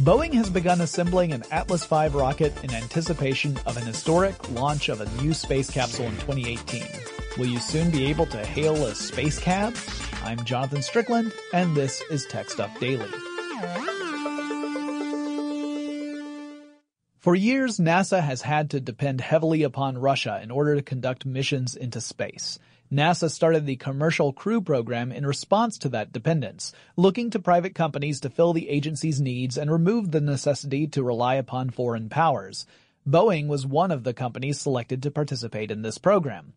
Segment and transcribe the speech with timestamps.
[0.00, 5.00] Boeing has begun assembling an Atlas V rocket in anticipation of an historic launch of
[5.00, 6.84] a new space capsule in 2018.
[7.38, 9.76] Will you soon be able to hail a space cab?
[10.24, 13.08] I'm Jonathan Strickland, and this is Tech Stuff Daily.
[17.20, 21.76] For years, NASA has had to depend heavily upon Russia in order to conduct missions
[21.76, 22.58] into space.
[22.94, 28.20] NASA started the Commercial Crew Program in response to that dependence, looking to private companies
[28.20, 32.66] to fill the agency's needs and remove the necessity to rely upon foreign powers.
[33.04, 36.52] Boeing was one of the companies selected to participate in this program.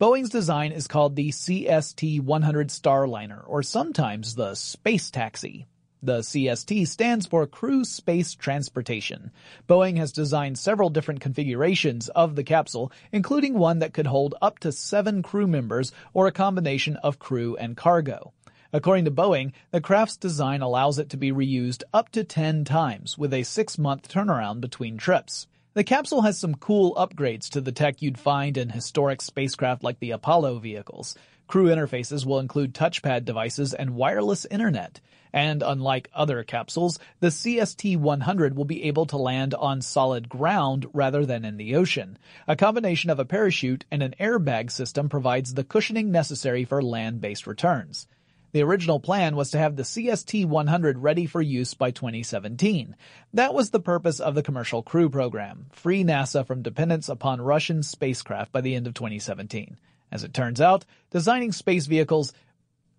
[0.00, 5.66] Boeing's design is called the CST-100 Starliner, or sometimes the Space Taxi.
[6.04, 9.30] The CST stands for Crew Space Transportation.
[9.66, 14.58] Boeing has designed several different configurations of the capsule, including one that could hold up
[14.58, 18.34] to seven crew members or a combination of crew and cargo.
[18.70, 23.16] According to Boeing, the craft's design allows it to be reused up to 10 times,
[23.16, 25.46] with a six-month turnaround between trips.
[25.74, 29.98] The capsule has some cool upgrades to the tech you'd find in historic spacecraft like
[29.98, 31.16] the Apollo vehicles.
[31.48, 35.00] Crew interfaces will include touchpad devices and wireless internet.
[35.32, 41.26] And unlike other capsules, the CST-100 will be able to land on solid ground rather
[41.26, 42.18] than in the ocean.
[42.46, 47.48] A combination of a parachute and an airbag system provides the cushioning necessary for land-based
[47.48, 48.06] returns.
[48.54, 52.94] The original plan was to have the CST-100 ready for use by 2017.
[53.32, 57.82] That was the purpose of the Commercial Crew Program, free NASA from dependence upon Russian
[57.82, 59.76] spacecraft by the end of 2017.
[60.12, 62.32] As it turns out, designing space vehicles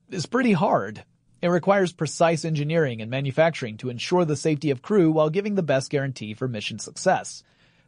[0.09, 1.05] is pretty hard.
[1.41, 5.63] It requires precise engineering and manufacturing to ensure the safety of crew while giving the
[5.63, 7.43] best guarantee for mission success.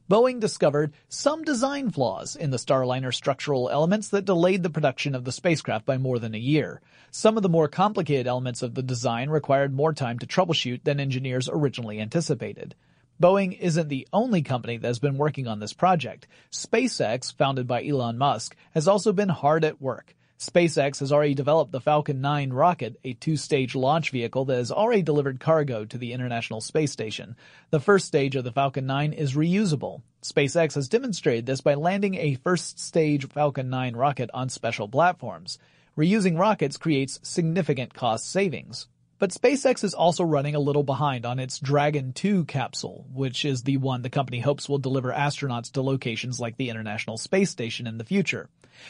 [0.10, 5.26] Boeing discovered some design flaws in the Starliner structural elements that delayed the production of
[5.26, 6.80] the spacecraft by more than a year.
[7.12, 11.02] Some of the more complicated elements of the design required more time to troubleshoot than
[11.02, 12.74] engineers originally anticipated.
[13.22, 16.26] Boeing isn't the only company that has been working on this project.
[16.52, 20.16] SpaceX, founded by Elon Musk, has also been hard at work.
[20.40, 25.02] SpaceX has already developed the Falcon 9 rocket, a two-stage launch vehicle that has already
[25.02, 27.36] delivered cargo to the International Space Station.
[27.72, 30.04] The first stage of the Falcon 9 is reusable.
[30.22, 35.58] SpaceX has demonstrated this by landing a first-stage Falcon 9 rocket on special platforms.
[35.98, 38.88] Reusing rockets creates significant cost savings.
[39.20, 43.64] But SpaceX is also running a little behind on its Dragon 2 capsule, which is
[43.64, 47.88] the one the company hopes will deliver astronauts to locations like the International Space Station
[47.88, 48.48] in the future.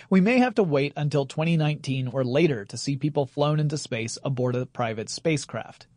[0.10, 4.18] We may have to wait until 2019 or later to see people flown into space
[4.22, 5.88] aboard a private spacecraft.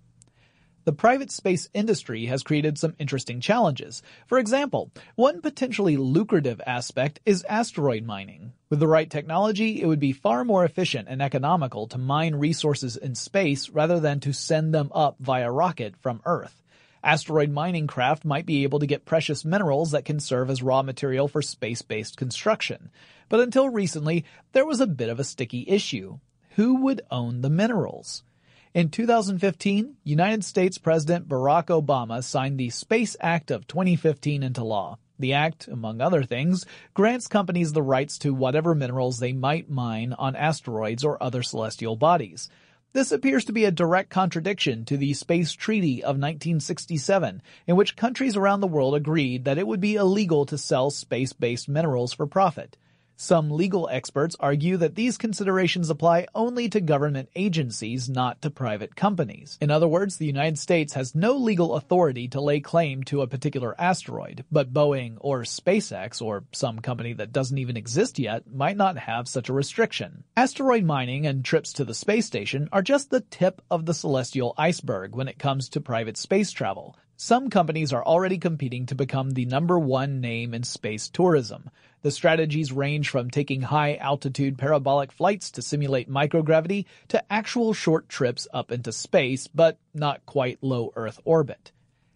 [0.91, 4.03] The private space industry has created some interesting challenges.
[4.27, 8.55] For example, one potentially lucrative aspect is asteroid mining.
[8.71, 12.97] With the right technology, it would be far more efficient and economical to mine resources
[12.97, 16.61] in space rather than to send them up via rocket from Earth.
[17.05, 20.83] Asteroid mining craft might be able to get precious minerals that can serve as raw
[20.83, 22.91] material for space-based construction.
[23.29, 26.19] But until recently, there was a bit of a sticky issue.
[26.57, 28.25] Who would own the minerals?
[28.73, 34.97] In 2015, United States President Barack Obama signed the Space Act of 2015 into law.
[35.19, 36.65] The act, among other things,
[36.95, 41.97] grants companies the rights to whatever minerals they might mine on asteroids or other celestial
[41.97, 42.49] bodies.
[42.93, 47.97] This appears to be a direct contradiction to the Space Treaty of 1967, in which
[47.97, 52.29] countries around the world agreed that it would be illegal to sell space-based minerals for
[52.29, 52.77] profit.
[53.23, 58.97] Some legal experts argue that these considerations apply only to government agencies, not to private
[58.97, 59.59] companies.
[59.61, 63.27] In other words, the United States has no legal authority to lay claim to a
[63.27, 68.79] particular asteroid, but Boeing or SpaceX or some company that doesn't even exist yet might
[68.79, 70.25] not have such a restriction.
[70.35, 74.55] Asteroid mining and trips to the space station are just the tip of the celestial
[74.57, 76.97] iceberg when it comes to private space travel.
[77.19, 81.69] Some companies are already competing to become the number one name in space tourism.
[82.03, 88.09] The strategies range from taking high altitude parabolic flights to simulate microgravity to actual short
[88.09, 91.73] trips up into space, but not quite low Earth orbit.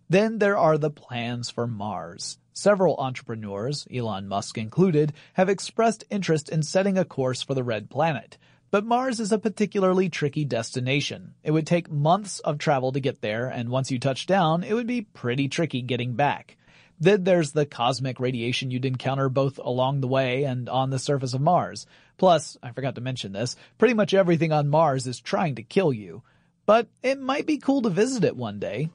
[0.08, 2.38] Then there are the plans for Mars.
[2.54, 7.90] Several entrepreneurs, Elon Musk included, have expressed interest in setting a course for the red
[7.90, 8.38] planet.
[8.70, 11.34] But Mars is a particularly tricky destination.
[11.42, 14.72] It would take months of travel to get there, and once you touch down, it
[14.72, 16.56] would be pretty tricky getting back.
[17.00, 21.34] Then there's the cosmic radiation you'd encounter both along the way and on the surface
[21.34, 21.86] of Mars.
[22.16, 25.92] Plus, I forgot to mention this, pretty much everything on Mars is trying to kill
[25.92, 26.22] you.
[26.66, 28.88] But it might be cool to visit it one day.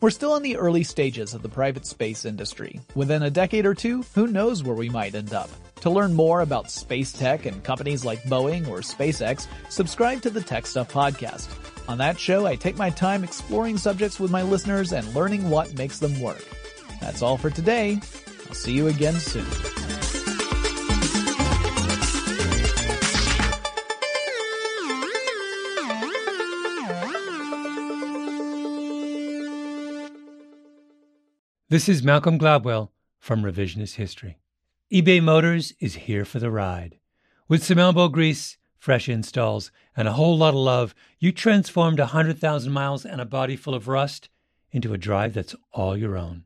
[0.00, 2.80] We're still in the early stages of the private space industry.
[2.94, 5.48] Within a decade or two, who knows where we might end up.
[5.80, 10.42] To learn more about space tech and companies like Boeing or SpaceX, subscribe to the
[10.42, 11.48] Tech Stuff podcast.
[11.88, 15.78] On that show, I take my time exploring subjects with my listeners and learning what
[15.78, 16.44] makes them work.
[17.00, 18.00] That's all for today.
[18.48, 19.46] I'll see you again soon.
[31.68, 34.38] This is Malcolm Gladwell from Revisionist History.
[34.92, 37.00] eBay Motors is here for the ride.
[37.48, 42.14] With some elbow grease, fresh installs, and a whole lot of love, you transformed a
[42.14, 44.28] 100,000 miles and a body full of rust
[44.70, 46.45] into a drive that's all your own.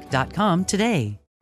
[0.09, 1.20] healthlock.com today.